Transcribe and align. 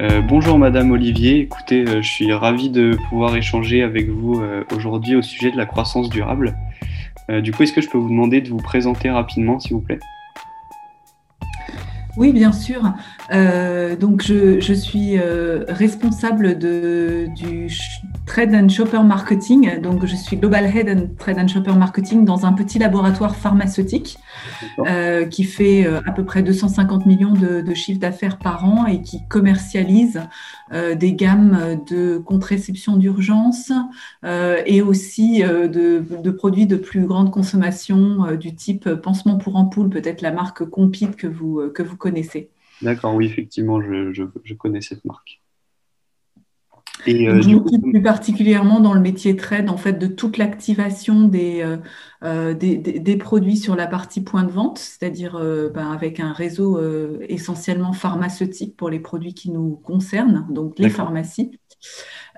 Euh, 0.00 0.20
bonjour 0.20 0.60
Madame 0.60 0.92
Olivier, 0.92 1.40
écoutez, 1.40 1.84
euh, 1.84 2.02
je 2.02 2.08
suis 2.08 2.32
ravi 2.32 2.70
de 2.70 2.96
pouvoir 3.08 3.34
échanger 3.34 3.82
avec 3.82 4.08
vous 4.08 4.40
euh, 4.40 4.62
aujourd'hui 4.72 5.16
au 5.16 5.22
sujet 5.22 5.50
de 5.50 5.56
la 5.56 5.66
croissance 5.66 6.08
durable. 6.08 6.56
du 7.42 7.52
coup, 7.52 7.64
est-ce 7.64 7.72
que 7.72 7.80
je 7.80 7.90
peux 7.90 7.98
vous 7.98 8.08
demander 8.08 8.40
de 8.40 8.48
vous 8.48 8.58
présenter 8.58 9.10
rapidement, 9.10 9.58
s'il 9.58 9.74
vous 9.74 9.80
plaît? 9.82 9.98
Oui, 12.18 12.32
bien 12.32 12.52
sûr. 12.52 12.82
donc, 14.00 14.22
je, 14.22 14.72
suis 14.74 15.18
responsable 15.68 16.58
de, 16.58 17.26
du 17.34 17.68
Trade 18.26 18.54
and 18.54 18.68
Shopper 18.68 19.02
Marketing. 19.02 19.80
Donc, 19.80 20.04
je 20.04 20.16
suis 20.16 20.36
Global 20.36 20.66
Head 20.66 20.88
and 20.88 21.14
Trade 21.18 21.38
and 21.38 21.48
Shopper 21.48 21.72
Marketing 21.72 22.24
dans 22.24 22.44
un 22.44 22.52
petit 22.52 22.78
laboratoire 22.78 23.36
pharmaceutique 23.36 24.18
euh, 24.86 25.26
qui 25.26 25.44
fait 25.44 25.86
euh, 25.86 26.00
à 26.06 26.12
peu 26.12 26.24
près 26.24 26.42
250 26.42 27.06
millions 27.06 27.32
de, 27.32 27.60
de 27.60 27.74
chiffres 27.74 28.00
d'affaires 28.00 28.38
par 28.38 28.64
an 28.64 28.86
et 28.86 29.02
qui 29.02 29.20
commercialise 29.28 30.20
euh, 30.72 30.94
des 30.94 31.14
gammes 31.14 31.80
de 31.88 32.18
contraception 32.18 32.96
d'urgence 32.96 33.72
et 34.66 34.82
aussi 34.82 35.42
de, 35.42 36.02
de, 36.22 36.30
produits 36.30 36.66
de 36.66 36.76
plus 36.76 37.06
grande 37.06 37.30
consommation 37.30 38.32
du 38.38 38.54
type 38.54 38.88
pansement 38.94 39.36
pour 39.36 39.56
ampoule, 39.56 39.88
peut-être 39.88 40.22
la 40.22 40.32
marque 40.32 40.64
Compete 40.64 41.16
que 41.16 41.26
vous, 41.26 41.62
que 41.74 41.82
vous 41.82 41.96
connaissez. 41.96 42.07
D'accord, 42.82 43.14
oui, 43.14 43.26
effectivement, 43.26 43.80
je, 43.82 44.12
je, 44.12 44.24
je 44.44 44.54
connais 44.54 44.80
cette 44.80 45.04
marque. 45.04 45.40
Et, 47.06 47.28
euh, 47.28 47.40
je 47.40 47.50
m'occupe 47.50 47.82
plus 47.82 48.02
particulièrement 48.02 48.80
dans 48.80 48.92
le 48.92 49.00
métier 49.00 49.36
trade 49.36 49.70
en 49.70 49.76
fait 49.76 49.92
de 49.94 50.06
toute 50.06 50.36
l'activation 50.36 51.28
des, 51.28 51.60
euh, 51.62 51.76
euh, 52.24 52.54
des, 52.54 52.76
des, 52.76 53.16
produits 53.16 53.56
sur 53.56 53.76
la 53.76 53.86
partie 53.86 54.20
point 54.20 54.42
de 54.42 54.50
vente, 54.50 54.78
c'est-à-dire 54.78 55.40
ben, 55.74 55.92
avec 55.92 56.20
un 56.20 56.32
réseau 56.32 56.80
essentiellement 57.28 57.92
pharmaceutique 57.92 58.76
pour 58.76 58.90
les 58.90 59.00
produits 59.00 59.34
qui 59.34 59.50
nous 59.50 59.76
concernent, 59.76 60.46
donc 60.50 60.78
les 60.78 60.90
pharmacies. 60.90 61.58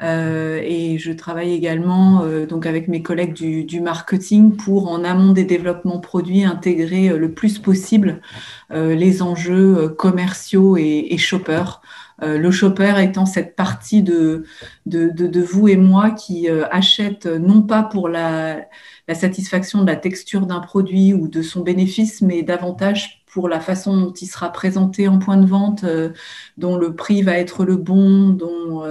Et 0.02 0.96
je 0.98 1.12
travaille 1.12 1.52
également 1.52 2.24
donc 2.48 2.64
avec 2.64 2.88
mes 2.88 3.02
collègues 3.02 3.34
du, 3.34 3.80
marketing 3.80 4.56
pour 4.56 4.91
en 4.91 5.05
amont 5.05 5.32
des 5.32 5.44
développements 5.44 6.00
produits 6.00 6.44
intégrer 6.44 7.10
le 7.10 7.32
plus 7.32 7.58
possible 7.58 8.22
les 8.70 9.20
enjeux 9.20 9.91
commerciaux 9.91 10.78
et, 10.78 11.08
et 11.10 11.19
shoppers. 11.19 11.82
Euh, 12.22 12.38
le 12.38 12.50
shopper 12.50 13.02
étant 13.02 13.24
cette 13.24 13.56
partie 13.56 14.02
de, 14.02 14.44
de, 14.86 15.41
vous 15.41 15.69
et 15.69 15.77
moi 15.77 16.10
qui 16.10 16.50
euh, 16.50 16.66
achète 16.70 17.27
non 17.27 17.62
pas 17.62 17.82
pour 17.82 18.08
la, 18.08 18.66
satisfaction 19.12 19.80
de 19.80 19.86
la 19.86 19.97
texture 19.97 20.47
d'un 20.47 20.60
produit 20.60 21.14
ou 21.14 21.28
de 21.28 21.42
son 21.42 21.62
bénéfice, 21.62 22.22
mais 22.22 22.42
davantage 22.42 23.19
pour 23.33 23.48
la 23.48 23.61
façon 23.61 24.00
dont 24.00 24.12
il 24.12 24.27
sera 24.27 24.50
présenté 24.50 25.09
en 25.09 25.19
point 25.19 25.36
de 25.36 25.47
vente, 25.47 25.84
euh, 25.84 26.11
dont 26.56 26.77
le 26.77 26.95
prix 26.95 27.23
va 27.23 27.39
être 27.39 27.64
le 27.64 27.77
bon, 27.77 28.31
dont, 28.31 28.83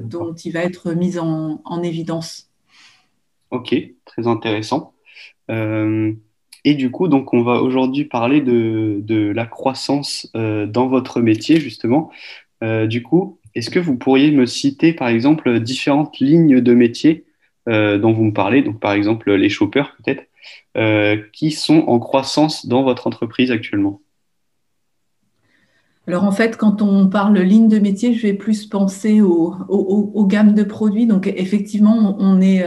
dont 0.00 0.34
il 0.34 0.52
va 0.52 0.60
être 0.60 0.92
mis 0.92 1.18
en, 1.18 1.82
évidence. 1.82 2.50
Ok, 3.50 3.74
très 4.04 4.26
intéressant. 4.26 4.94
et 5.48 6.74
du 6.74 6.90
coup, 6.90 7.08
donc, 7.08 7.32
on 7.32 7.42
va 7.42 7.62
aujourd'hui 7.62 8.04
parler 8.04 8.40
de, 8.40 9.32
la 9.34 9.46
croissance 9.46 10.30
dans 10.34 10.88
votre 10.88 11.20
métier, 11.20 11.60
justement. 11.60 12.10
Euh, 12.62 12.86
du 12.86 13.02
coup, 13.02 13.38
est-ce 13.54 13.70
que 13.70 13.78
vous 13.78 13.96
pourriez 13.96 14.30
me 14.30 14.46
citer, 14.46 14.92
par 14.92 15.08
exemple, 15.08 15.60
différentes 15.60 16.18
lignes 16.20 16.60
de 16.60 16.74
métier 16.74 17.24
euh, 17.68 17.98
dont 17.98 18.12
vous 18.12 18.24
me 18.24 18.32
parlez, 18.32 18.62
donc 18.62 18.78
par 18.78 18.92
exemple 18.92 19.32
les 19.32 19.48
shoppers 19.48 19.96
peut-être, 19.96 20.20
euh, 20.20 20.24
qui 21.32 21.50
sont 21.50 21.84
en 21.86 21.98
croissance 21.98 22.66
dans 22.66 22.82
votre 22.82 23.06
entreprise 23.06 23.50
actuellement 23.50 24.00
alors 26.08 26.22
en 26.22 26.30
fait, 26.30 26.56
quand 26.56 26.82
on 26.82 27.08
parle 27.08 27.36
ligne 27.40 27.66
de 27.66 27.80
métier, 27.80 28.14
je 28.14 28.22
vais 28.22 28.32
plus 28.32 28.66
penser 28.66 29.20
aux, 29.20 30.26
gammes 30.28 30.54
de 30.54 30.62
produits. 30.62 31.04
Donc 31.04 31.26
effectivement, 31.26 32.16
on 32.20 32.40
est 32.40 32.64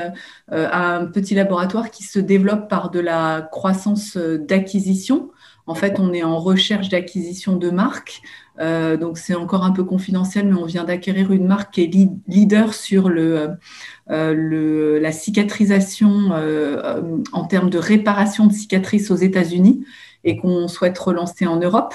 un 0.50 1.06
petit 1.06 1.36
laboratoire 1.36 1.90
qui 1.90 2.03
se 2.03 2.20
développe 2.20 2.68
par 2.68 2.92
de 2.92 3.00
la 3.00 3.48
croissance 3.50 4.18
d'acquisition. 4.18 5.32
En 5.68 5.76
fait, 5.76 6.00
on 6.00 6.12
est 6.14 6.24
en 6.24 6.38
recherche 6.38 6.90
d'acquisition 6.90 7.56
de 7.56 7.70
marques. 7.70 8.22
Euh, 8.59 8.97
donc, 8.97 9.18
c'est 9.18 9.36
encore 9.36 9.64
un 9.64 9.72
peu 9.72 9.84
confidentiel, 9.84 10.47
mais 10.47 10.56
on 10.56 10.66
vient 10.66 10.84
d'acquérir 10.84 11.31
une 11.31 11.47
marque 11.47 11.75
qui 11.75 11.81
est 11.81 12.09
leader 12.28 12.74
sur 12.74 13.09
euh, 13.09 15.00
la 15.00 15.12
cicatrisation 15.12 16.31
euh, 16.34 17.02
en 17.31 17.46
termes 17.46 17.70
de 17.70 17.78
réparation 17.78 18.47
de 18.47 18.53
cicatrices 18.53 19.12
aux 19.12 19.16
États-Unis 19.16 19.86
et 20.25 20.38
qu'on 20.38 20.68
souhaite 20.68 20.97
relancer 20.97 21.47
en 21.47 21.58
Europe. 21.58 21.94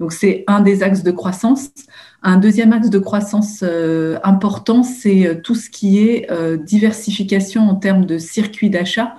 Donc, 0.00 0.12
c'est 0.12 0.44
un 0.46 0.60
des 0.60 0.82
axes 0.82 1.02
de 1.02 1.10
croissance. 1.10 1.68
Un 2.22 2.38
deuxième 2.38 2.72
axe 2.72 2.90
de 2.90 2.98
croissance 2.98 3.62
important, 4.24 4.82
c'est 4.82 5.40
tout 5.42 5.54
ce 5.54 5.70
qui 5.70 5.98
est 5.98 6.28
diversification 6.58 7.68
en 7.68 7.76
termes 7.76 8.04
de 8.04 8.18
circuits 8.18 8.70
d'achat 8.70 9.14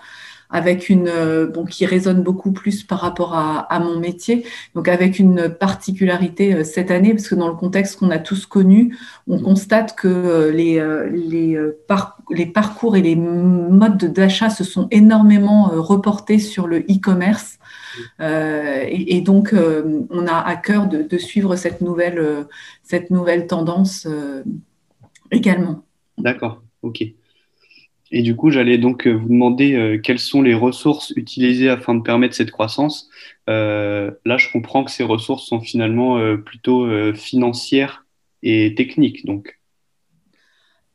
avec 0.50 0.90
une 0.90 1.08
euh, 1.08 1.47
bon, 1.47 1.66
qui 1.66 1.85
résonne 1.85 2.22
beaucoup 2.22 2.52
plus 2.52 2.84
par 2.84 3.00
rapport 3.00 3.35
à, 3.35 3.59
à, 3.59 3.80
mon 3.80 4.00
métier. 4.00 4.46
Donc 4.75 4.88
avec 4.88 5.19
une 5.19 5.50
particularité 5.50 6.53
euh, 6.53 6.63
cette 6.63 6.91
année, 6.91 7.13
parce 7.13 7.28
que 7.28 7.35
dans 7.35 7.47
le 7.47 7.56
contexte 7.56 8.00
qu'on 8.00 8.12
a 8.12 8.19
tous 8.19 8.46
connu, 8.46 8.97
on 9.28 9.40
constate 9.40 9.96
que 9.96 10.08
euh, 10.08 10.52
les, 10.52 10.81
les, 11.12 11.59
les 12.30 12.46
parcours 12.46 12.96
et 12.96 13.02
les 13.02 13.16
modes 13.16 14.06
d'achat 14.13 14.50
se 14.50 14.63
sont 14.63 14.88
énormément 14.91 15.66
reportés 15.66 16.40
sur 16.40 16.68
le 16.68 16.79
e-commerce. 16.79 17.59
Euh, 18.22 18.84
et, 18.88 19.18
et, 19.18 19.22
donc, 19.22 19.53
on 20.09 20.28
a 20.28 20.35
à 20.35 20.56
cœur 20.56 20.88
de, 20.88 21.02
de 21.02 21.18
suivre 21.18 21.56
cette 21.56 21.81
nouvelle, 21.81 22.46
cette 22.84 23.09
nouvelle 23.09 23.47
tendance 23.47 24.08
également. 25.31 25.84
D'accord, 26.18 26.62
ok. 26.84 27.03
Et 28.12 28.22
du 28.22 28.35
coup, 28.35 28.50
j'allais 28.50 28.78
donc 28.78 29.06
euh, 29.06 29.12
vous 29.12 29.28
demander 29.28 29.75
euh, 29.75 30.00
quelles 30.01 30.19
sont 30.19 30.41
les 30.41 30.53
ressources 30.53 31.12
utilisées 31.16 31.69
afin 31.69 31.95
de 31.95 32.01
permettre 32.01 32.35
cette 32.35 32.51
croissance. 32.51 33.09
Euh, 33.50 34.12
là, 34.25 34.38
je 34.38 34.51
comprends 34.51 34.84
que 34.84 34.91
ces 34.91 35.03
ressources 35.03 35.45
sont 35.45 35.59
finalement 35.59 36.19
plutôt 36.38 36.88
financières 37.13 38.06
et 38.44 38.75
techniques. 38.75 39.25
Donc. 39.25 39.59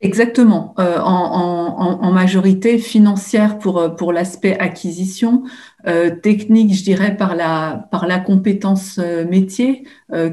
Exactement. 0.00 0.74
En, 0.76 1.98
en, 2.00 2.12
majorité 2.12 2.78
financière 2.78 3.58
pour, 3.58 3.94
pour 3.96 4.12
l'aspect 4.12 4.58
acquisition, 4.58 5.44
euh, 5.87 6.10
technique, 6.10 6.75
je 6.75 6.84
dirais, 6.84 7.16
par 7.16 7.34
la, 7.34 7.88
par 7.91 8.06
la 8.06 8.19
compétence 8.19 8.98
euh, 9.03 9.25
métier 9.25 9.84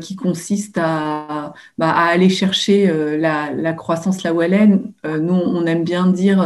qui 0.02 0.18
consiste 0.18 0.78
à, 0.78 1.54
bah, 1.78 1.90
à 1.92 2.08
aller 2.08 2.28
chercher 2.28 2.92
la, 3.18 3.50
la, 3.54 3.72
croissance 3.72 4.24
là 4.24 4.34
où 4.34 4.42
elle 4.42 4.54
est. 4.54 4.68
nous, 4.68 5.34
on 5.34 5.66
aime 5.66 5.86
bien 5.86 6.08
dire 6.08 6.46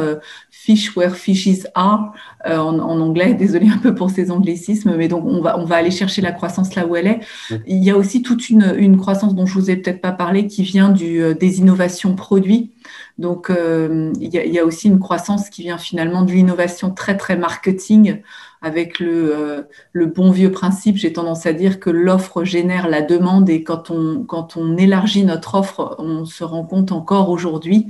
fish 0.52 0.96
where 0.96 1.16
fishes 1.16 1.66
are 1.74 2.14
en, 2.46 2.78
en, 2.78 3.02
anglais. 3.02 3.34
Désolé 3.40 3.70
un 3.70 3.80
peu 3.80 3.96
pour 3.96 4.12
ces 4.12 4.30
anglicismes, 4.30 4.96
mais 4.98 5.08
donc 5.08 5.26
on 5.26 5.42
va, 5.42 5.58
on 5.58 5.66
va 5.66 5.78
aller 5.78 5.90
chercher 5.90 6.22
la 6.22 6.32
croissance 6.32 6.76
là 6.76 6.86
où 6.86 6.96
elle 6.96 7.08
est. 7.08 7.20
Il 7.66 7.84
y 7.84 7.90
a 7.90 7.98
aussi 7.98 8.22
toute 8.22 8.52
une, 8.52 8.76
une 8.78 8.98
croissance 8.98 9.34
dont 9.34 9.48
je 9.48 9.56
vous 9.56 9.72
ai 9.72 9.78
peut-être 9.78 10.02
pas 10.02 10.12
parlé 10.12 10.46
qui 10.46 10.62
vient 10.62 10.90
du, 10.90 11.34
des 11.34 11.58
innovations 11.58 12.14
produits. 12.14 12.70
Donc, 13.18 13.50
euh, 13.50 14.12
il, 14.20 14.34
y 14.34 14.60
a, 14.60 14.66
aussi 14.66 14.88
une 14.88 15.00
croissance 15.00 15.50
qui 15.50 15.62
vient 15.62 15.78
finalement 15.78 16.24
de 16.24 16.32
l'innovation 16.32 16.92
très, 16.92 17.16
très 17.16 17.38
marketing 17.38 18.22
avec 18.64 19.00
le, 19.00 19.36
euh, 19.36 19.64
le 19.92 20.06
bon 20.06 20.32
vieux 20.32 20.52
principe, 20.52 20.96
j'ai 20.96 21.12
tendance 21.12 21.46
à 21.46 21.52
dire 21.52 21.82
que 21.82 21.90
l'offre 21.90 22.46
génère 22.46 22.90
la 22.90 23.02
demande 23.02 23.50
et 23.50 23.62
quand 23.62 23.92
on, 23.92 24.24
quand 24.24 24.56
on 24.56 24.78
élargit 24.78 25.26
notre 25.26 25.56
offre, 25.56 25.98
on 26.00 26.24
se 26.24 26.46
rend 26.46 26.66
compte 26.66 26.94
encore 26.94 27.30
aujourd'hui 27.30 27.88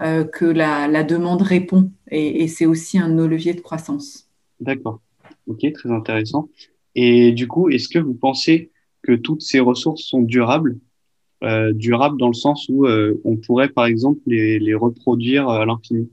euh, 0.00 0.24
que 0.24 0.46
la, 0.46 1.04
demande 1.04 1.42
répond 1.42 1.90
et, 2.10 2.48
c'est 2.48 2.64
aussi 2.64 2.98
un 2.98 3.10
de 3.10 3.14
nos 3.14 3.28
leviers 3.28 3.52
de 3.52 3.60
croissance. 3.60 4.26
D'accord, 4.60 5.00
ok, 5.46 5.70
très 5.74 5.90
intéressant. 5.90 6.48
Et 6.94 7.32
du 7.32 7.46
coup, 7.46 7.68
est-ce 7.68 7.90
que 7.90 7.98
vous 7.98 8.14
pensez 8.14 8.70
que 9.02 9.12
toutes 9.12 9.42
ces 9.42 9.60
ressources 9.60 10.04
sont 10.04 10.22
durables 10.22 10.78
euh, 11.42 11.74
durable 11.74 12.16
dans 12.18 12.28
le 12.28 12.34
sens 12.34 12.66
où 12.70 12.86
on 12.86 13.36
pourrait, 13.36 13.68
par 13.68 13.84
exemple, 13.84 14.20
les, 14.26 14.74
reproduire 14.74 15.50
à 15.50 15.66
l'infini? 15.66 16.08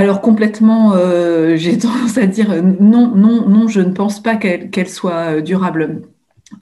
Alors 0.00 0.22
complètement, 0.22 0.94
euh, 0.94 1.56
j'ai 1.58 1.76
tendance 1.76 2.16
à 2.16 2.26
dire 2.26 2.62
non, 2.62 3.14
non, 3.14 3.46
non, 3.46 3.68
je 3.68 3.82
ne 3.82 3.92
pense 3.92 4.22
pas 4.22 4.36
qu'elle 4.36 4.88
soit 4.88 5.42
durable. 5.42 6.02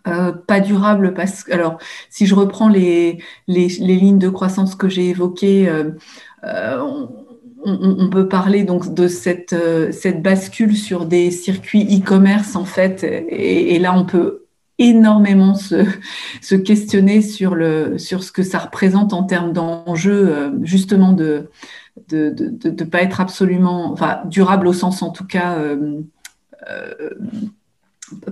pas 0.04 0.58
durable 0.58 1.14
parce 1.14 1.44
que, 1.44 1.52
alors, 1.52 1.78
si 2.10 2.26
je 2.26 2.34
reprends 2.34 2.68
les, 2.68 3.18
lignes 3.46 4.18
de 4.18 4.28
croissance 4.28 4.74
que 4.74 4.88
j'ai 4.88 5.10
évoquées, 5.10 5.72
on, 6.42 8.10
peut 8.10 8.28
parler 8.28 8.64
donc 8.64 8.92
de 8.92 9.06
cette, 9.06 9.54
bascule 10.20 10.76
sur 10.76 11.06
des 11.06 11.30
circuits 11.30 11.86
e-commerce 11.96 12.56
en 12.56 12.64
fait, 12.64 13.04
et, 13.04 13.78
là 13.78 13.94
on 13.96 14.04
peut 14.04 14.46
énormément 14.78 15.54
se, 15.54 16.54
questionner 16.56 17.22
sur, 17.22 17.56
sur 17.98 18.24
ce 18.24 18.32
que 18.32 18.42
ça 18.42 18.58
représente 18.58 19.12
en 19.12 19.22
termes 19.22 19.52
d'enjeux, 19.52 20.28
euh, 20.28 20.50
justement 20.62 21.12
de 21.12 21.50
ne 22.12 22.30
de, 22.30 22.50
de, 22.50 22.70
de, 22.70 22.84
pas 22.84 23.02
être 23.02 23.20
absolument, 23.20 23.92
enfin, 23.92 24.20
durable 24.26 24.66
au 24.66 24.72
sens 24.72 25.02
en 25.02 25.10
tout 25.10 25.26
cas 25.26 25.56
euh, 25.58 26.00
euh, 26.70 27.10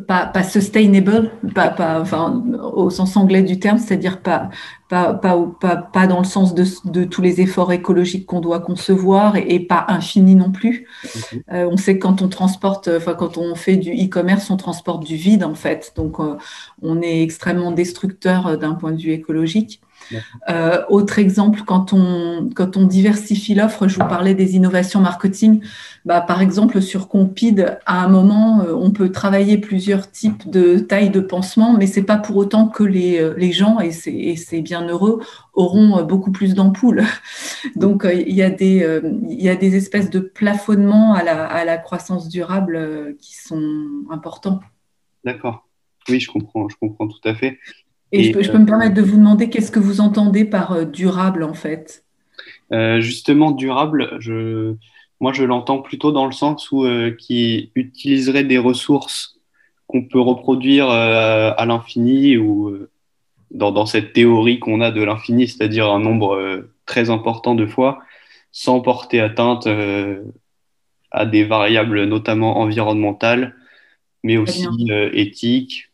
pas, 0.06 0.26
pas, 0.26 0.42
sustainable, 0.42 1.30
pas, 1.54 1.68
pas, 1.68 2.00
enfin, 2.00 2.42
au 2.74 2.90
sens 2.90 3.16
anglais 3.16 3.42
du 3.42 3.58
terme, 3.58 3.78
c'est-à-dire 3.78 4.20
pas, 4.20 4.48
pas, 4.88 5.14
pas, 5.14 5.36
pas, 5.60 5.76
pas, 5.76 6.06
dans 6.06 6.18
le 6.18 6.24
sens 6.24 6.54
de, 6.54 6.64
de 6.90 7.04
tous 7.04 7.20
les 7.20 7.40
efforts 7.40 7.72
écologiques 7.72 8.26
qu'on 8.26 8.40
doit 8.40 8.60
concevoir 8.60 9.36
et, 9.36 9.60
pas 9.60 9.84
infini 9.88 10.34
non 10.34 10.50
plus. 10.50 10.86
Euh, 11.52 11.69
on 11.70 11.76
sait 11.76 11.98
que 11.98 12.02
quand 12.02 12.22
on 12.22 12.28
transporte, 12.28 12.88
enfin, 12.88 13.14
quand 13.14 13.36
on 13.36 13.54
fait 13.54 13.76
du 13.76 13.92
e-commerce, 13.92 14.50
on 14.50 14.56
transporte 14.56 15.04
du 15.04 15.16
vide 15.16 15.44
en 15.44 15.54
fait. 15.54 15.92
Donc, 15.96 16.20
euh, 16.20 16.36
on 16.82 17.02
est 17.02 17.22
extrêmement 17.22 17.72
destructeur 17.72 18.58
d'un 18.58 18.74
point 18.74 18.92
de 18.92 19.00
vue 19.00 19.12
écologique. 19.12 19.80
Euh, 20.49 20.82
autre 20.88 21.19
exemple, 21.19 21.62
quand 21.67 21.93
on, 21.93 22.50
quand 22.55 22.76
on 22.76 22.85
diversifie 22.85 23.55
l'offre, 23.55 23.88
je 23.88 23.94
vous 23.94 24.06
parlais 24.06 24.35
des 24.35 24.56
innovations 24.56 25.00
marketing. 25.00 25.61
Bah, 26.05 26.20
par 26.20 26.41
exemple, 26.41 26.81
sur 26.81 27.08
Compid, 27.08 27.79
à 27.87 28.05
un 28.05 28.08
moment, 28.08 28.61
euh, 28.62 28.75
on 28.75 28.91
peut 28.91 29.11
travailler 29.11 29.58
plusieurs 29.58 30.11
types 30.11 30.49
de 30.49 30.79
tailles 30.79 31.11
de 31.11 31.20
pansement, 31.20 31.76
mais 31.76 31.87
c'est 31.87 32.03
pas 32.03 32.17
pour 32.17 32.37
autant 32.37 32.69
que 32.69 32.85
les, 32.85 33.19
euh, 33.19 33.35
les 33.37 33.53
gens, 33.53 33.81
et 33.81 33.91
c'est 33.91 34.61
bien 34.61 34.87
heureux, 34.87 35.20
auront 35.55 36.03
beaucoup 36.05 36.32
plus 36.32 36.55
d'ampoules. 36.55 37.05
Donc, 37.76 38.06
il 38.11 38.35
y, 38.35 38.43
a 38.43 38.50
des, 38.50 39.00
y 39.29 39.49
a 39.49 39.56
des 39.56 39.76
espèces 39.76 40.11
de 40.11 40.20
plafonnements 40.20 41.14
à 41.14 41.23
la, 41.23 41.47
à 41.47 41.64
la 41.64 41.79
croissance 41.79 42.29
durable 42.29 43.17
qui 43.19 43.37
sont 43.37 43.88
importants. 44.11 44.61
D'accord. 45.25 45.67
Oui, 46.08 46.20
je 46.20 46.31
comprends, 46.31 46.69
je 46.69 46.76
comprends 46.81 47.08
tout 47.08 47.29
à 47.29 47.35
fait. 47.35 47.58
Et, 48.12 48.32
je, 48.32 48.50
peux, 48.50 48.58
me 48.58 48.67
permettre 48.67 48.94
de 48.94 49.03
vous 49.03 49.17
demander 49.17 49.50
qu'est-ce 49.50 49.73
que 49.73 49.81
vous 49.81 50.00
entendez 50.00 50.44
par 50.44 50.73
euh, 50.73 50.85
durable 50.85 51.43
en 51.43 51.55
fait? 51.55 52.05
Euh, 52.73 53.00
Justement, 53.00 53.50
durable, 53.50 54.17
je, 54.20 54.75
moi 55.20 55.32
je 55.32 55.44
l'entends 55.44 55.81
plutôt 55.81 56.12
dans 56.12 56.26
le 56.26 56.32
sens 56.32 56.70
où 56.70 56.85
euh, 56.85 57.11
qui 57.11 57.73
utiliserait 57.75 58.44
des 58.44 58.58
ressources 58.58 59.38
qu'on 59.88 60.05
peut 60.05 60.20
reproduire 60.20 60.91
à 60.91 61.64
l'infini 61.64 62.37
ou 62.37 62.76
dans, 63.53 63.70
dans, 63.70 63.87
cette 63.87 64.12
théorie 64.12 64.58
qu'on 64.58 64.81
a 64.81 64.91
de 64.91 65.00
l'infini, 65.00 65.47
c'est-à-dire 65.47 65.88
un 65.88 66.00
nombre 66.00 66.67
très 66.87 67.08
important 67.08 67.55
de 67.55 67.67
fois, 67.67 68.00
sans 68.50 68.81
porter 68.81 69.20
atteinte 69.20 69.69
à 71.12 71.25
des 71.25 71.44
variables 71.44 72.03
notamment 72.03 72.58
environnementales, 72.58 73.55
mais 74.25 74.38
aussi 74.38 74.67
éthiques. 75.12 75.93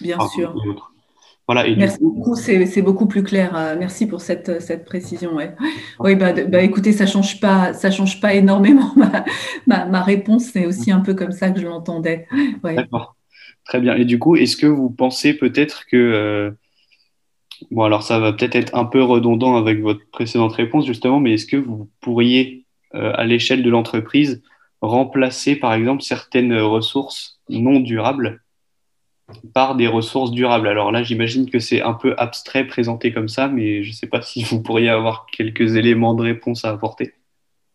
Bien 0.00 0.18
sûr. 0.30 0.56
Merci 1.48 1.98
beaucoup, 2.02 2.34
c'est 2.36 2.82
beaucoup 2.82 3.06
plus 3.06 3.22
clair. 3.22 3.56
Euh, 3.56 3.74
merci 3.78 4.06
pour 4.06 4.20
cette, 4.20 4.60
cette 4.60 4.84
précision. 4.84 5.34
Ouais. 5.34 5.54
Oui, 5.98 6.14
bah, 6.14 6.32
bah, 6.32 6.62
écoutez, 6.62 6.92
ça 6.92 7.04
ne 7.04 7.08
change, 7.08 7.40
pas, 7.40 7.72
ça 7.72 7.90
change 7.90 8.20
pas 8.20 8.34
énormément 8.34 8.92
ma, 9.66 9.86
ma, 9.86 10.02
réponse. 10.02 10.44
C'est 10.52 10.66
aussi 10.66 10.90
un 10.90 11.00
peu 11.00 11.14
comme 11.14 11.32
ça 11.32 11.50
que 11.50 11.60
je 11.60 11.66
l'entendais. 11.66 12.26
D'accord. 12.62 13.16
Très 13.64 13.80
bien. 13.80 13.96
Et 13.96 14.04
du 14.04 14.18
coup, 14.18 14.36
est-ce 14.36 14.56
que 14.56 14.66
vous 14.66 14.90
pensez 14.90 15.34
peut-être 15.34 15.86
que. 15.86 15.96
Euh, 15.96 16.50
bon, 17.70 17.82
alors 17.82 18.02
ça 18.02 18.18
va 18.18 18.34
peut-être 18.34 18.54
être 18.54 18.74
un 18.74 18.84
peu 18.84 19.02
redondant 19.02 19.56
avec 19.56 19.80
votre 19.80 20.02
précédente 20.10 20.52
réponse, 20.52 20.86
justement, 20.86 21.18
mais 21.18 21.34
est-ce 21.34 21.46
que 21.46 21.56
vous 21.56 21.88
pourriez, 22.00 22.66
euh, 22.94 23.12
à 23.14 23.24
l'échelle 23.24 23.62
de 23.62 23.70
l'entreprise, 23.70 24.42
remplacer, 24.82 25.56
par 25.56 25.72
exemple, 25.72 26.02
certaines 26.02 26.54
ressources 26.58 27.40
non 27.48 27.80
durables 27.80 28.42
par 29.52 29.76
des 29.76 29.86
ressources 29.86 30.30
durables. 30.30 30.68
Alors 30.68 30.92
là, 30.92 31.02
j'imagine 31.02 31.50
que 31.50 31.58
c'est 31.58 31.82
un 31.82 31.94
peu 31.94 32.14
abstrait 32.18 32.66
présenté 32.66 33.12
comme 33.12 33.28
ça, 33.28 33.48
mais 33.48 33.82
je 33.82 33.90
ne 33.90 33.94
sais 33.94 34.06
pas 34.06 34.22
si 34.22 34.44
vous 34.44 34.62
pourriez 34.62 34.88
avoir 34.88 35.26
quelques 35.30 35.76
éléments 35.76 36.14
de 36.14 36.22
réponse 36.22 36.64
à 36.64 36.70
apporter. 36.70 37.14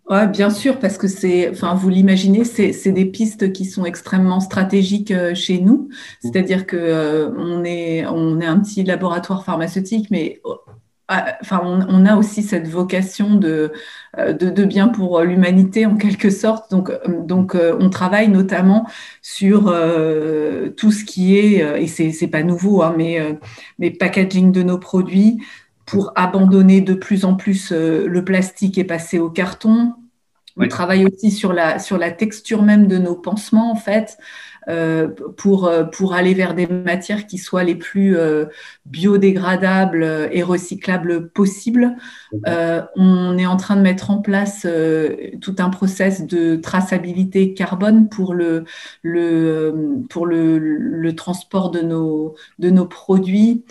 Ouais, 0.10 0.28
bien 0.28 0.50
sûr, 0.50 0.80
parce 0.80 0.98
que 0.98 1.08
c'est, 1.08 1.50
enfin, 1.50 1.76
vous 1.76 1.88
l'imaginez, 1.88 2.44
c'est 2.44 2.92
des 2.92 3.06
pistes 3.06 3.54
qui 3.54 3.64
sont 3.64 3.86
extrêmement 3.86 4.42
stratégiques 4.42 5.12
euh, 5.12 5.34
chez 5.34 5.60
nous. 5.60 5.88
Mmh. 5.88 5.90
C'est-à-dire 6.20 6.68
que 6.68 6.76
euh, 6.76 7.30
on 7.38 7.64
est, 7.64 8.06
on 8.08 8.42
est 8.42 8.46
un 8.46 8.60
petit 8.60 8.84
laboratoire 8.84 9.46
pharmaceutique, 9.46 10.08
mais 10.12 10.42
ah, 10.46 10.50
enfin, 11.10 11.62
on, 11.64 12.06
a 12.06 12.16
aussi 12.16 12.44
cette 12.44 12.68
vocation 12.68 13.36
de, 13.36 13.72
euh, 14.18 14.34
de, 14.34 14.64
bien 14.66 14.88
pour 14.88 15.22
l'humanité 15.22 15.86
en 15.86 15.96
quelque 15.96 16.30
sorte. 16.30 16.72
Donc, 16.72 16.90
euh, 16.90 17.00
donc 17.22 17.56
euh, 17.56 17.76
on 17.80 17.90
travaille 17.90 18.30
notamment 18.30 18.88
sur 19.22 19.64
tout 20.78 20.92
ce 20.92 21.04
qui 21.04 21.38
est, 21.38 21.82
et 21.82 21.88
c'est 21.88 22.28
pas 22.28 22.44
nouveau, 22.44 22.82
hein, 22.82 22.94
mais, 22.98 23.38
mais 23.80 23.92
packaging 23.92 24.52
de 24.52 24.64
nos 24.64 24.78
produits 24.78 25.40
pour 25.86 26.14
abandonner 26.16 26.82
de 26.82 26.94
plus 26.94 27.26
en 27.26 27.36
plus 27.36 27.72
le 27.72 28.24
plastique 28.24 28.78
et 28.78 28.84
passer 28.84 29.20
au 29.20 29.30
carton. 29.30 29.94
On 30.56 30.68
travaille 30.68 31.06
aussi 31.06 31.32
sur 31.32 31.52
la, 31.52 31.80
sur 31.80 31.98
la 31.98 32.12
texture 32.12 32.62
même 32.62 32.88
de 32.88 32.98
nos 32.98 33.16
pansements, 33.16 33.72
en 33.72 33.76
fait. 33.76 34.18
Euh, 34.70 35.10
pour, 35.38 35.66
euh, 35.66 35.84
pour 35.84 36.14
aller 36.14 36.34
vers 36.34 36.54
des 36.54 36.68
matières 36.68 37.28
qui 37.28 37.38
soient 37.38 37.64
les 37.64 37.76
plus 37.76 38.16
euh, 38.18 38.46
biodégradables 38.86 40.30
et 40.32 40.42
recyclables 40.42 41.30
possibles. 41.30 41.96
on 42.96 43.38
est 43.38 43.46
en 43.46 43.58
train 43.58 43.76
de 43.76 43.82
mettre 43.82 44.12
en 44.12 44.20
place 44.20 44.66
tout 45.42 45.56
un 45.60 45.70
process 45.70 46.26
de 46.26 46.56
traçabilité 46.56 47.54
carbone 47.54 48.10
pour 48.10 48.34
le, 48.34 48.64
le, 49.02 50.04
pour 50.10 50.26
le, 50.26 50.58
le 50.58 51.16
transport 51.16 51.72
de 51.72 51.82
nos, 51.82 52.36
de 52.60 52.70
nos 52.70 52.86
produits. 52.86 53.64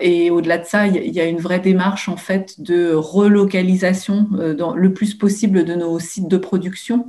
et 0.00 0.30
au-delà 0.30 0.58
de 0.58 0.64
ça, 0.64 0.86
il 0.86 1.12
y 1.12 1.20
a 1.20 1.24
une 1.24 1.38
vraie 1.38 1.60
démarche 1.60 2.08
en 2.08 2.16
fait 2.16 2.60
de 2.60 2.92
relocalisation 2.94 4.28
dans, 4.56 4.74
le 4.74 4.92
plus 4.92 5.14
possible 5.14 5.64
de 5.64 5.74
nos 5.74 5.98
sites 5.98 6.28
de 6.28 6.36
production. 6.36 7.08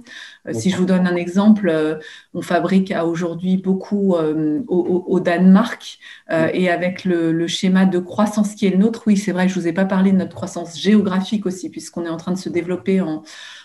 Si 0.54 0.70
je 0.70 0.78
vous 0.78 0.86
donne 0.86 1.08
un 1.08 1.16
exemple, 1.16 2.00
on 2.34 2.42
fabrique 2.42 2.92
à 2.92 3.06
aujourd'hui 3.06 3.58
beaucoup 3.58 4.16
euh, 4.16 4.62
au, 4.68 5.20
Danemark 5.20 6.00
euh, 6.32 6.50
et 6.54 6.70
avec 6.70 7.04
le, 7.06 7.48
schéma 7.48 7.86
de 7.86 8.00
croissance 8.00 8.56
qui 8.56 8.66
est 8.66 8.72
le 8.72 8.78
nôtre. 8.78 9.04
Oui, 9.08 9.18
c'est 9.18 9.32
vrai, 9.32 9.48
je 9.48 9.56
ne 9.58 9.62
vous 9.62 9.68
ai 9.68 9.74
pas 9.74 9.86
parlé 9.86 10.12
de 10.12 10.18
notre 10.18 10.36
croissance 10.36 10.80
géographique 10.80 11.46
aussi, 11.46 11.70
puisqu'on 11.70 12.06
est 12.06 12.10
en 12.10 12.18
train 12.18 12.32
de 12.32 12.38
se 12.38 12.50
développer 12.50 13.02
en, 13.02 13.24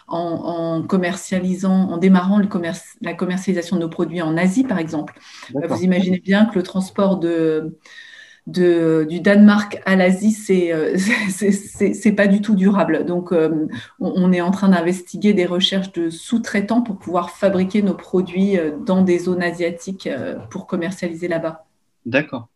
en, 0.08 0.82
commercialisant, 0.82 1.90
en 1.90 1.98
démarrant 1.98 2.38
le 2.38 2.46
commerce, 2.46 2.96
la 3.00 3.14
commercialisation 3.14 3.76
de 3.76 3.82
nos 3.82 3.88
produits 3.88 4.22
en 4.22 4.36
Asie, 4.36 4.64
par 4.64 4.78
exemple. 4.78 5.18
Vous 5.52 5.82
imaginez 5.82 6.20
bien 6.20 6.46
que 6.46 6.56
le 6.58 6.62
transport 6.62 7.18
de 7.18 7.78
du 8.46 9.20
Danemark 9.20 9.80
à 9.84 9.96
l'Asie, 9.96 10.32
c'est 10.32 10.72
euh, 10.72 10.96
c'est 11.28 12.12
pas 12.12 12.26
du 12.26 12.40
tout 12.40 12.54
durable. 12.54 13.04
Donc, 13.04 13.32
euh, 13.32 13.66
on, 13.98 14.32
est 14.32 14.40
en 14.40 14.50
train 14.50 14.68
d'investiguer 14.68 15.32
des 15.32 15.46
recherches 15.46 15.92
de 15.92 16.10
sous-traitants 16.10 16.82
pour 16.82 16.98
pouvoir 16.98 17.30
fabriquer 17.30 17.82
nos 17.82 17.94
produits 17.94 18.58
euh, 18.58 18.72
dans 18.84 19.02
des 19.02 19.18
zones 19.18 19.42
asiatiques 19.42 20.08
pour 20.50 20.66
commercialiser 20.66 21.28
là-bas. 21.28 21.66
D'accord. 22.06 22.48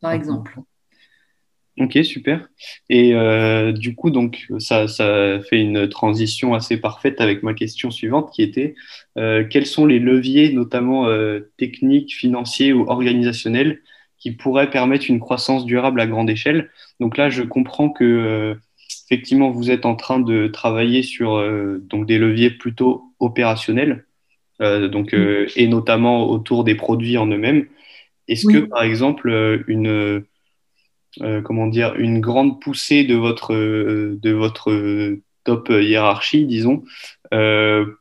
Par 0.00 0.12
exemple. 0.12 0.58
Ok, 1.80 1.96
super. 2.02 2.48
Et 2.88 3.12
du 3.72 3.94
coup, 3.94 4.10
donc, 4.10 4.48
ça, 4.58 4.88
ça, 4.88 5.40
fait 5.48 5.60
une 5.60 5.88
transition 5.88 6.54
assez 6.54 6.76
parfaite 6.76 7.20
avec 7.20 7.44
ma 7.44 7.54
question 7.54 7.92
suivante 7.92 8.32
qui 8.32 8.42
était 8.42 8.74
quels 9.14 9.66
sont 9.66 9.86
les 9.86 10.00
leviers, 10.00 10.52
notamment 10.52 11.06
techniques, 11.56 12.14
financiers 12.16 12.72
ou 12.72 12.88
organisationnels, 12.88 13.80
qui 14.18 14.32
pourrait 14.32 14.70
permettre 14.70 15.06
une 15.08 15.20
croissance 15.20 15.64
durable 15.64 16.00
à 16.00 16.06
grande 16.06 16.30
échelle. 16.30 16.70
Donc 17.00 17.16
là, 17.16 17.30
je 17.30 17.42
comprends 17.42 17.90
que 17.90 18.04
euh, 18.04 18.54
effectivement, 19.06 19.50
vous 19.50 19.70
êtes 19.70 19.86
en 19.86 19.94
train 19.94 20.20
de 20.20 20.48
travailler 20.48 21.02
sur 21.02 21.36
euh, 21.36 21.78
donc 21.88 22.06
des 22.06 22.18
leviers 22.18 22.50
plutôt 22.50 23.14
opérationnels, 23.20 24.06
euh, 24.60 24.88
donc 24.88 25.14
et 25.14 25.68
notamment 25.68 26.28
autour 26.28 26.64
des 26.64 26.74
produits 26.74 27.16
en 27.16 27.26
eux-mêmes. 27.26 27.66
Est-ce 28.26 28.46
que 28.46 28.58
par 28.58 28.82
exemple 28.82 29.64
une 29.68 30.24
comment 31.42 31.66
dire 31.66 31.94
une 31.96 32.20
grande 32.20 32.60
poussée 32.60 33.04
de 33.04 33.14
votre 33.14 33.54
de 33.54 34.30
votre 34.30 35.16
top 35.44 35.70
hiérarchie, 35.70 36.44
disons, 36.44 36.84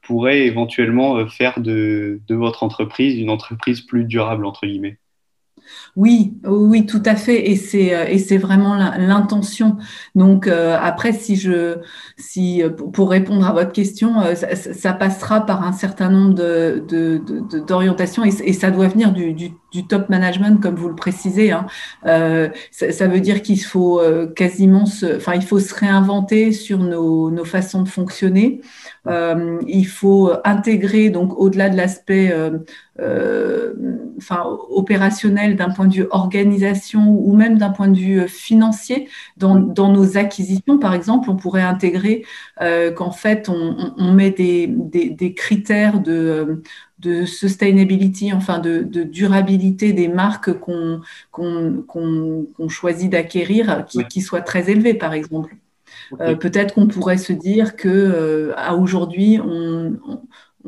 pourrait 0.02 0.42
éventuellement 0.42 1.26
faire 1.28 1.62
de, 1.62 2.20
de 2.28 2.36
votre 2.36 2.64
entreprise 2.64 3.18
une 3.18 3.30
entreprise 3.30 3.80
plus 3.80 4.04
durable 4.04 4.46
entre 4.46 4.68
guillemets? 4.68 4.98
Oui, 5.96 6.38
oui, 6.46 6.86
tout 6.86 7.02
à 7.06 7.16
fait, 7.16 7.50
et 7.50 7.56
c'est 7.56 7.94
euh, 7.96 8.38
vraiment 8.40 8.76
l'intention. 8.76 9.78
Donc 10.16 10.48
euh, 10.48 10.78
après, 10.80 11.14
si 11.14 11.36
je 11.36 11.78
euh, 12.38 12.70
pour 12.94 13.10
répondre 13.10 13.46
à 13.48 13.54
votre 13.54 13.72
question, 13.72 14.22
ça, 14.36 14.94
passera 14.94 15.46
par 15.46 15.64
un 15.64 15.72
certain 15.72 16.10
nombre 16.10 16.36
d'orientations 17.66 18.24
et, 18.24 18.34
et, 18.44 18.54
ça 18.54 18.72
doit 18.72 18.88
venir 18.88 19.12
du, 19.12 19.34
du, 19.34 19.52
top 19.88 20.10
management, 20.10 20.62
comme 20.62 20.76
vous 20.76 20.90
le 20.90 20.96
précisez. 20.96 21.52
Hein. 21.52 21.68
ça, 22.72 23.08
veut 23.08 23.20
dire 23.20 23.42
qu'il 23.42 23.62
faut 23.62 24.02
quasiment 24.36 24.86
se, 24.86 25.18
enfin 25.18 25.34
il 25.36 25.44
faut 25.44 25.60
se 25.60 25.74
réinventer 25.74 26.52
sur 26.52 26.80
nos, 26.80 27.32
nos 27.32 27.46
façons 27.46 27.84
de 27.84 27.90
fonctionner. 27.90 28.62
il 29.06 29.88
faut 29.88 30.32
intégrer 30.44 31.10
donc 31.10 31.38
au-delà 31.38 31.70
de 31.70 31.78
l'aspect 31.78 32.32
euh, 33.00 33.74
enfin, 34.18 34.44
opérationnel 34.70 35.56
d'un 35.56 35.70
point 35.70 35.86
de 35.86 35.94
vue 35.94 36.08
organisation 36.10 37.10
ou 37.12 37.36
même 37.36 37.60
d'un 37.60 37.70
point 37.70 37.90
de 37.90 37.98
vue 37.98 38.22
euh, 38.22 38.28
financier. 38.28 39.08
Dans, 39.38 39.56
dans, 39.56 39.92
nos 39.92 40.18
acquisitions, 40.18 40.80
par 40.80 40.96
exemple, 40.96 41.30
on 41.30 41.36
pourrait 41.36 41.62
intégrer 41.62 42.26
euh, 42.62 42.92
qu'en 42.92 43.12
fait, 43.12 43.50
on, 43.50 43.94
on, 43.98 44.14
met 44.14 44.32
des, 44.32 44.66
des, 44.68 45.12
des, 45.12 45.34
critères 45.36 46.00
de, 46.00 46.64
de 47.00 47.26
sustainability, 47.26 48.34
enfin 48.34 48.60
de, 48.60 48.82
durabilité 48.82 49.94
des 49.94 50.08
marques 50.08 50.52
qu'on 50.54 51.02
choisit 52.70 53.12
d'acquérir 53.12 53.86
qui, 53.86 54.04
qui, 54.06 54.22
soit 54.22 54.42
très 54.42 54.70
élevé, 54.70 54.94
par 54.94 55.14
exemple. 55.14 55.56
Euh, 56.22 56.36
peut-être 56.36 56.74
qu'on 56.74 56.88
pourrait 56.88 57.18
se 57.18 57.34
dire 57.34 57.76
que 57.76 57.88
euh, 57.90 58.54
à 58.56 58.76
aujourd'hui, 58.76 59.40
on, 59.44 59.98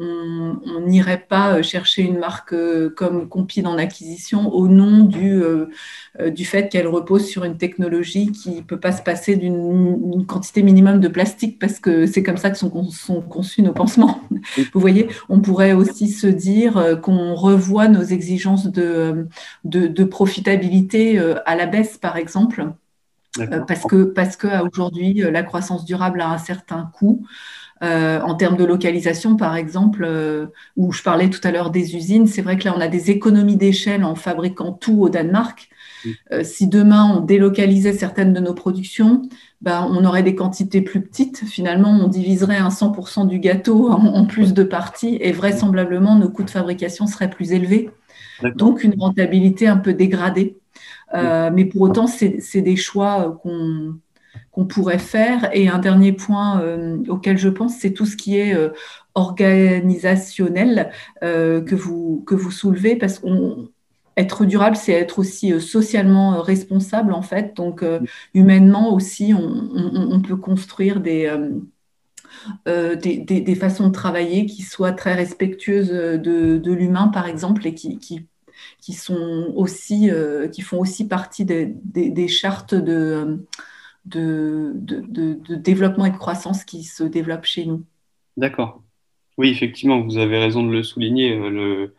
on 0.01 0.81
n'irait 0.81 1.25
pas 1.27 1.57
euh, 1.57 1.63
chercher 1.63 2.03
une 2.03 2.19
marque 2.19 2.55
comme 2.95 3.27
Compide 3.27 3.67
en 3.67 3.77
acquisition 3.77 4.53
au 4.53 4.67
nom 4.67 5.03
du, 5.03 5.41
du 6.27 6.45
fait 6.45 6.69
qu'elle 6.69 6.87
repose 6.87 7.25
sur 7.25 7.43
une 7.43 7.57
technologie 7.57 8.31
qui 8.31 8.55
ne 8.55 8.61
peut 8.61 8.79
pas 8.79 8.91
se 8.91 9.01
passer 9.01 9.35
d'une 9.35 10.25
quantité 10.25 10.63
minimum 10.63 10.99
de 10.99 11.07
plastique 11.07 11.59
parce 11.59 11.79
que 11.79 12.05
c'est 12.05 12.23
comme 12.23 12.37
ça 12.37 12.49
que 12.49 12.57
sont, 12.57 12.89
sont, 12.89 13.21
conçus 13.21 13.61
nos 13.61 13.73
pansements. 13.73 14.21
Vous 14.73 14.79
voyez, 14.79 15.07
on 15.27 15.41
pourrait 15.41 15.73
aussi 15.73 16.07
se 16.07 16.27
dire 16.27 16.99
qu'on 17.01 17.35
revoit 17.35 17.87
nos 17.87 18.03
exigences 18.03 18.67
de, 18.67 19.27
de, 19.63 19.87
de 19.87 20.03
profitabilité 20.03 21.19
à 21.45 21.55
la 21.55 21.65
baisse, 21.65 21.97
par 21.97 22.17
exemple. 22.17 22.73
Euh, 23.37 23.59
parce 23.59 23.83
que 23.83 24.03
parce 24.03 24.35
que 24.35 24.47
aujourd'hui 24.65 25.23
euh, 25.23 25.29
la 25.29 25.43
croissance 25.43 25.85
durable 25.85 26.21
a 26.21 26.29
un 26.29 26.37
certain 26.37 26.91
coût. 26.93 27.25
Euh, 27.81 28.19
en 28.21 28.35
termes 28.35 28.57
de 28.57 28.65
localisation, 28.65 29.37
par 29.37 29.55
exemple, 29.55 30.07
où 30.75 30.91
je 30.91 31.01
parlais 31.01 31.29
tout 31.29 31.39
à 31.43 31.51
l'heure 31.51 31.71
des 31.71 31.95
usines, 31.95 32.27
c'est 32.27 32.41
vrai 32.41 32.57
que 32.57 32.65
là, 32.65 32.73
on 32.75 32.81
a 32.81 32.87
des 32.87 33.09
économies 33.11 33.55
d'échelle 33.55 34.03
en 34.03 34.15
fabriquant 34.15 34.73
tout 34.73 35.01
au 35.01 35.09
Danemark. 35.09 35.69
si 36.43 36.67
demain, 36.67 37.13
on 37.15 37.21
délocalisait 37.21 37.93
certaines 37.93 38.33
de 38.33 38.39
nos 38.39 38.53
productions, 38.53 39.21
ben, 39.61 39.85
on 39.91 40.05
aurait 40.05 40.23
des 40.23 40.35
quantités 40.35 40.81
plus 40.81 41.01
petites. 41.01 41.45
Finalement, 41.45 41.91
on 41.91 42.07
diviserait 42.07 42.57
un 42.57 42.69
100% 42.69 43.27
du 43.27 43.39
gâteau 43.39 43.89
en, 43.89 44.25
plus 44.25 44.53
de 44.53 44.63
parties 44.63 45.17
et 45.19 45.33
vraisemblablement, 45.33 46.15
nos 46.15 46.29
coûts 46.29 46.43
de 46.43 46.49
fabrication 46.49 47.07
seraient 47.07 47.29
plus 47.29 47.51
élevés. 47.51 47.89
Donc, 48.55 48.83
une 48.83 48.95
rentabilité 48.97 49.67
un 49.67 49.77
peu 49.77 49.93
dégradée. 49.93 50.57
Euh, 51.13 51.49
mais 51.53 51.65
pour 51.65 51.81
autant, 51.81 52.07
c'est 52.07 52.61
des 52.61 52.75
choix 52.77 53.39
euh, 53.45 53.91
qu'on 54.59 54.65
pourrait 54.65 54.99
faire. 54.99 55.49
Et 55.53 55.69
un 55.69 55.79
dernier 55.79 56.11
point 56.11 56.61
euh, 56.61 56.97
auquel 57.07 57.37
je 57.37 57.47
pense, 57.47 57.77
c'est 57.77 57.93
tout 57.93 58.05
ce 58.05 58.17
qui 58.17 58.37
est 58.37 58.55
organisationnel 59.15 60.91
que, 61.21 61.75
vous, 61.75 62.23
que 62.27 62.35
vous 62.35 62.51
soulevez, 62.51 62.95
parce 62.95 63.19
qu'être 63.19 64.45
durable, 64.45 64.75
c'est 64.75 64.93
être 64.93 65.19
aussi 65.19 65.59
socialement 65.61 66.41
responsable, 66.41 67.13
en 67.13 67.21
fait. 67.21 67.55
Donc, 67.55 67.83
humainement 68.33 68.93
aussi, 68.93 69.33
on, 69.33 70.21
peut 70.21 70.35
construire 70.35 70.99
des... 70.99 71.33
des, 72.65 73.55
façons 73.55 73.87
de 73.87 73.93
travailler 73.93 74.45
qui 74.45 74.63
soient 74.63 74.91
très 74.91 75.13
respectueuses 75.13 75.89
de, 75.89 76.71
l'humain, 76.71 77.07
par 77.07 77.27
exemple, 77.27 77.65
et 77.65 77.73
qui, 77.73 77.97
qui 77.97 78.27
qui, 78.81 78.93
sont 78.93 79.53
aussi, 79.55 80.09
euh, 80.09 80.47
qui 80.47 80.61
font 80.61 80.79
aussi 80.79 81.07
partie 81.07 81.45
des, 81.45 81.65
des, 81.83 82.27
chartes 82.27 82.75
de, 82.75 83.45
de, 84.09 84.73
développement 85.55 86.05
et 86.05 86.11
de 86.11 86.17
croissance 86.17 86.63
qui 86.63 86.83
se 86.83 87.03
développent 87.03 87.45
chez 87.45 87.65
nous. 87.65 87.83
D'accord. 88.37 88.81
Oui, 89.37 89.49
effectivement, 89.49 90.01
vous 90.01 90.17
avez 90.17 90.37
raison 90.37 90.63
de 90.63 90.71
le 90.71 90.83
souligner. 90.83 91.33
Euh, 91.33 91.93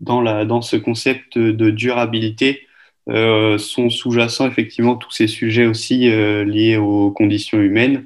dans, 0.00 0.60
ce 0.60 0.76
concept 0.76 1.38
de 1.38 1.70
durabilité, 1.70 2.66
euh, 3.08 3.58
sont 3.58 3.90
sous-jacents 3.90 4.46
effectivement 4.46 4.96
tous 4.96 5.10
ces 5.10 5.26
sujets 5.26 5.66
aussi 5.66 6.10
liés 6.10 6.76
aux 6.76 7.10
conditions 7.10 7.60
humaines. 7.60 8.04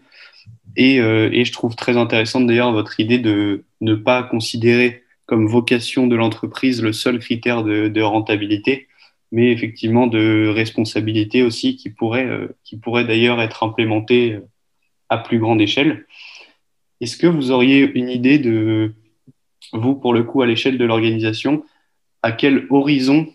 Et, 0.76 0.99
je 0.99 1.52
trouve 1.52 1.75
très 1.75 1.97
intéressante 1.97 2.47
d'ailleurs 2.47 2.73
votre 2.73 3.00
idée 3.00 3.19
de 3.19 3.64
ne 3.81 3.95
pas 3.95 4.23
considérer 4.23 5.02
comme 5.28 5.47
vocation 5.47 6.07
de 6.07 6.17
l'entreprise 6.17 6.83
le 6.83 6.95
seul 6.95 7.19
critère 7.19 7.62
de, 7.62 8.00
rentabilité, 8.00 8.88
mais 9.32 9.52
effectivement 9.52 10.06
de 10.06 10.49
responsabilité 10.49 11.42
aussi 11.42 11.76
qui 11.76 11.90
pourrait, 11.90 12.26
euh, 12.26 12.49
qui 12.64 12.76
pourrait 12.78 13.04
d'ailleurs 13.04 13.40
être 13.40 13.62
implémenté 13.62 14.32
euh, 14.32 14.40
à 15.08 15.18
plus 15.18 15.38
grande 15.38 15.61
échelle. 15.61 16.06
Est-ce 17.00 17.16
que 17.16 17.26
vous 17.26 17.50
auriez 17.50 17.90
une 17.94 18.08
idée 18.08 18.38
de, 18.38 18.94
vous, 19.73 19.94
pour 19.94 20.12
le 20.12 20.25
coup, 20.25 20.42
à 20.42 20.47
l'échelle 20.47 20.78
de 20.78 20.85
l'organisation, 20.85 21.64
à 22.23 22.32
quel 22.32 22.66
horizon 22.70 23.28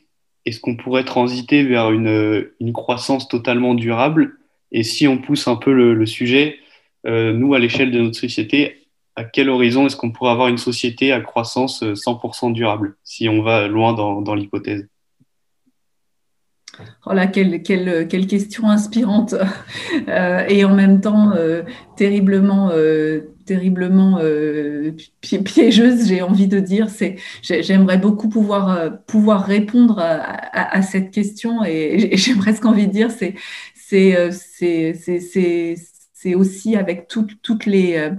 est-ce 0.45 0.59
qu'on 0.59 0.75
pourrait 0.75 1.05
transiter 1.05 1.63
vers 1.63 1.91
une, 1.91 2.73
croissance 2.73 3.27
totalement 3.27 3.75
durable? 3.75 4.37
Et 4.71 4.83
si 4.83 5.07
on 5.07 5.17
pousse 5.17 5.47
un 5.47 5.55
peu 5.55 5.71
le, 5.71 6.05
sujet, 6.05 6.59
euh, 7.05 7.33
nous, 7.33 7.53
à 7.53 7.59
l'échelle 7.59 7.91
de 7.91 8.01
notre 8.01 8.19
société, 8.19 8.87
à 9.15 9.23
quel 9.23 9.49
horizon 9.49 9.85
est-ce 9.85 9.95
qu'on 9.95 10.11
pourrait 10.11 10.31
avoir 10.31 10.47
une 10.47 10.57
société 10.57 11.11
à 11.11 11.21
croissance 11.21 11.83
100% 11.83 12.49
euh, 12.49 12.53
durable, 12.53 12.97
si 13.03 13.29
on 13.29 13.41
va 13.41 13.67
loin 13.67 13.93
dans, 13.93 14.35
l'hypothèse? 14.35 14.87
Oh 17.05 17.13
là, 17.13 17.27
quelle, 17.27 17.61
quelle, 17.61 18.07
quelle 18.07 18.27
question 18.27 18.69
inspirante 18.69 19.35
euh, 20.07 20.43
et 20.47 20.65
en 20.65 20.73
même 20.73 21.01
temps 21.01 21.31
euh, 21.35 21.63
terriblement, 21.95 22.71
terriblement 23.45 24.19
piégeuse, 25.21 26.07
j'ai 26.07 26.21
envie 26.21 26.47
de 26.47 26.59
dire. 26.59 26.87
J'aimerais 27.41 27.97
beaucoup 27.97 28.29
pouvoir, 28.29 28.97
pouvoir 29.05 29.45
répondre 29.45 29.99
à, 29.99 30.81
cette 30.81 31.11
question 31.11 31.63
et, 31.63 32.17
j'ai 32.17 32.35
presque 32.35 32.65
envie 32.65 32.87
de 32.87 32.91
dire, 32.91 33.11
c'est 33.11 33.35
aussi 36.35 36.75
avec 36.75 37.07
toutes 37.07 37.65
les, 37.65 37.95
euh, 37.97 38.11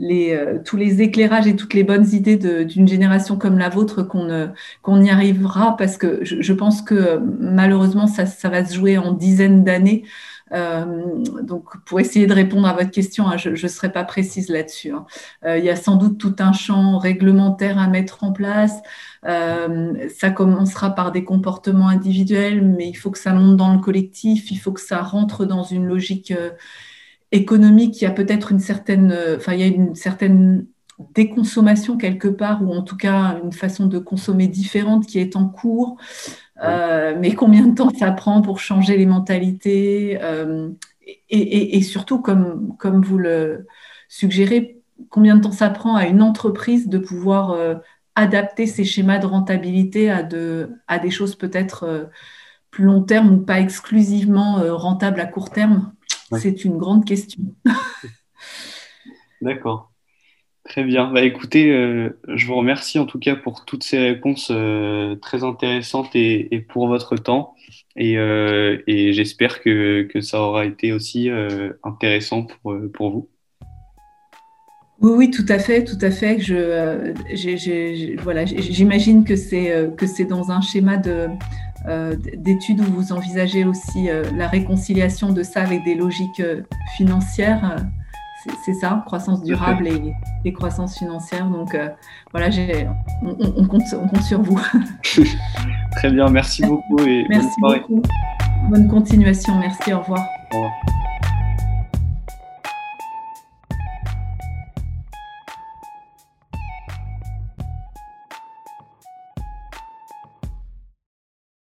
euh, 0.00 0.58
tous 0.64 0.76
les 0.76 1.02
éclairages 1.02 1.46
et 1.46 1.56
toutes 1.56 1.74
les 1.74 1.84
bonnes 1.84 2.08
idées 2.12 2.36
d'une 2.64 2.88
génération 2.88 3.36
comme 3.36 3.58
la 3.58 3.68
vôtre 3.68 4.02
qu'on 4.02 5.02
y 5.02 5.10
arrivera 5.10 5.76
parce 5.76 5.96
que 5.96 6.24
je, 6.24 6.52
pense 6.52 6.82
que 6.82 7.20
malheureusement, 7.38 8.06
ça, 8.06 8.26
ça, 8.26 8.48
va 8.48 8.64
se 8.64 8.74
jouer 8.74 8.98
en 8.98 9.12
dizaines 9.12 9.64
d'années. 9.64 10.04
Euh, 10.52 11.22
donc, 11.42 11.64
pour 11.84 12.00
essayer 12.00 12.26
de 12.26 12.32
répondre 12.32 12.66
à 12.66 12.72
votre 12.72 12.90
question, 12.90 13.28
hein, 13.28 13.36
je 13.36 13.50
ne 13.50 13.68
serai 13.68 13.92
pas 13.92 14.02
précise 14.04 14.48
là-dessus. 14.48 14.92
Hein. 14.92 15.06
il 15.56 15.64
y 15.64 15.70
a 15.70 15.76
sans 15.76 15.96
doute 15.96 16.18
tout 16.18 16.34
un 16.40 16.52
champ 16.52 16.98
réglementaire 16.98 17.78
à 17.78 17.86
mettre 17.86 18.24
en 18.24 18.32
place. 18.32 18.80
ça 19.22 20.30
commencera 20.34 20.94
par 20.94 21.12
des 21.12 21.24
comportements 21.24 21.88
individuels, 21.88 22.62
mais 22.62 22.88
il 22.88 22.94
faut 22.94 23.10
que 23.10 23.18
ça 23.18 23.32
monte 23.32 23.56
dans 23.56 23.72
le 23.72 23.78
collectif, 23.78 24.50
il 24.50 24.56
faut 24.56 24.72
que 24.72 24.80
ça 24.80 25.02
rentre 25.02 25.44
dans 25.44 25.62
une 25.62 25.86
logique 25.86 26.32
économique, 27.32 28.00
il 28.00 28.04
y 28.04 28.06
a 28.06 28.10
peut-être 28.10 28.52
une 28.52 28.58
certaine, 28.58 29.12
euh, 29.12 29.36
enfin, 29.36 29.54
il 29.54 29.60
y 29.60 29.62
a 29.62 29.66
une 29.66 29.94
certaine 29.94 30.66
déconsommation 31.14 31.96
quelque 31.96 32.28
part, 32.28 32.62
ou 32.62 32.72
en 32.72 32.82
tout 32.82 32.96
cas 32.96 33.38
une 33.42 33.52
façon 33.52 33.86
de 33.86 33.98
consommer 33.98 34.48
différente 34.48 35.06
qui 35.06 35.18
est 35.18 35.36
en 35.36 35.48
cours. 35.48 35.96
Euh, 36.62 37.16
mais 37.18 37.34
combien 37.34 37.66
de 37.66 37.74
temps 37.74 37.90
ça 37.98 38.10
prend 38.12 38.42
pour 38.42 38.60
changer 38.60 38.98
les 38.98 39.06
mentalités 39.06 40.18
euh, 40.20 40.68
et, 41.30 41.80
surtout, 41.82 42.20
comme, 42.20 42.76
comme 42.76 43.02
vous 43.02 43.16
le 43.16 43.66
suggérez, 44.08 44.82
combien 45.08 45.36
de 45.36 45.40
temps 45.40 45.52
ça 45.52 45.70
prend 45.70 45.96
à 45.96 46.06
une 46.06 46.20
entreprise 46.20 46.88
de 46.88 46.98
pouvoir 46.98 47.56
adapter 48.14 48.66
ses 48.66 48.84
schémas 48.84 49.18
de 49.18 49.26
rentabilité 49.26 50.10
à, 50.10 50.22
de, 50.22 50.70
à 50.86 50.98
des 50.98 51.10
choses 51.10 51.34
peut-être 51.34 52.10
plus 52.70 52.84
long 52.84 53.02
terme 53.02 53.32
ou 53.32 53.38
pas 53.38 53.58
exclusivement 53.58 54.62
rentables 54.76 55.20
à 55.20 55.26
court 55.26 55.50
terme? 55.50 55.92
C'est 56.38 56.64
une 56.64 56.78
grande 56.78 57.04
question. 57.04 57.42
D'accord. 59.40 59.90
Très 60.64 60.84
bien. 60.84 61.10
Bah, 61.10 61.22
écoutez, 61.22 61.72
euh, 61.72 62.10
je 62.28 62.46
vous 62.46 62.54
remercie 62.54 62.98
en 62.98 63.06
tout 63.06 63.18
cas 63.18 63.34
pour 63.34 63.64
toutes 63.64 63.82
ces 63.82 63.98
réponses 63.98 64.52
euh, 64.52 65.16
très 65.16 65.42
intéressantes 65.42 66.14
et, 66.14 66.64
pour 66.68 66.86
votre 66.86 67.16
temps. 67.16 67.54
Et, 67.96 68.18
euh, 68.18 68.78
j'espère 68.86 69.62
que, 69.62 70.08
ça 70.20 70.40
aura 70.40 70.66
été 70.66 70.92
aussi 70.92 71.28
intéressant 71.82 72.44
pour, 72.44 72.76
pour 72.92 73.10
vous. 73.10 73.28
Oui, 75.00 75.12
oui, 75.16 75.30
tout 75.30 75.46
à 75.48 75.58
fait, 75.58 75.82
tout 75.82 75.98
à 76.02 76.10
fait. 76.10 76.38
Je, 76.38 78.20
voilà, 78.22 78.44
j'imagine 78.44 79.24
que 79.24 79.34
c'est 79.34 79.90
que 79.96 80.06
c'est 80.06 80.26
dans 80.26 80.50
un 80.50 80.60
schéma 80.60 80.98
de 80.98 81.26
d'études 82.36 82.80
où 82.80 82.84
vous 82.84 83.12
envisagez 83.12 83.64
aussi 83.64 84.08
euh, 84.08 84.24
la 84.36 84.48
réconciliation 84.48 85.32
de 85.32 85.42
ça 85.42 85.62
avec 85.62 85.84
des 85.84 85.94
logiques 85.94 86.40
euh, 86.40 86.62
financières. 86.96 87.76
C'est 88.64 88.72
ça, 88.72 89.02
croissance 89.04 89.42
durable 89.42 89.86
et, 90.44 90.52
croissance 90.54 90.96
financière. 90.98 91.46
Donc 91.50 91.76
voilà, 92.32 92.48
on, 93.22 93.66
compte, 93.66 93.82
on 93.92 94.08
compte 94.08 94.22
sur 94.22 94.40
vous. 94.40 94.58
Très 95.96 96.10
bien, 96.10 96.26
merci 96.30 96.62
beaucoup. 96.62 97.00
Et 97.00 97.26
merci 97.28 97.60
beaucoup. 97.60 98.00
Bonne 98.70 98.88
continuation, 98.88 99.58
merci, 99.58 99.92
au 99.92 100.00
revoir. 100.00 100.24
Au 100.52 100.56
revoir. 100.56 100.99